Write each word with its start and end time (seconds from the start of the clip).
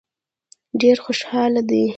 ډېر 0.81 0.97
خوشاله 1.05 1.61
دي. 1.69 1.83